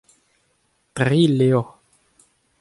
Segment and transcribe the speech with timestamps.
[0.95, 1.65] tri levr.